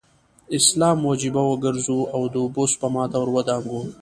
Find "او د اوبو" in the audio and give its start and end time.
2.13-2.63